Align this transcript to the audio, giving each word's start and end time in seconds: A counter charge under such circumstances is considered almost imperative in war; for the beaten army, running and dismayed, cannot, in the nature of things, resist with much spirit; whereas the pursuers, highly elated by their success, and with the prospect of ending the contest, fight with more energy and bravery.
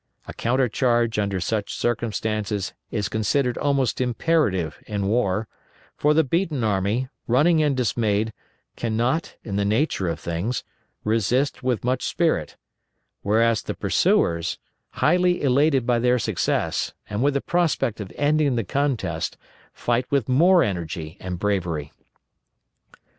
A 0.27 0.33
counter 0.33 0.67
charge 0.67 1.19
under 1.19 1.39
such 1.39 1.75
circumstances 1.75 2.73
is 2.89 3.07
considered 3.07 3.55
almost 3.59 4.01
imperative 4.01 4.79
in 4.87 5.05
war; 5.05 5.47
for 5.95 6.15
the 6.15 6.23
beaten 6.23 6.63
army, 6.63 7.09
running 7.27 7.61
and 7.61 7.77
dismayed, 7.77 8.33
cannot, 8.75 9.35
in 9.43 9.57
the 9.57 9.63
nature 9.63 10.07
of 10.09 10.19
things, 10.19 10.63
resist 11.03 11.61
with 11.61 11.83
much 11.83 12.01
spirit; 12.03 12.57
whereas 13.21 13.61
the 13.61 13.75
pursuers, 13.75 14.57
highly 14.93 15.43
elated 15.43 15.85
by 15.85 15.99
their 15.99 16.17
success, 16.17 16.93
and 17.07 17.21
with 17.21 17.35
the 17.35 17.39
prospect 17.41 17.99
of 18.01 18.11
ending 18.15 18.55
the 18.55 18.63
contest, 18.63 19.37
fight 19.71 20.07
with 20.09 20.27
more 20.27 20.63
energy 20.63 21.15
and 21.19 21.37
bravery. 21.37 21.91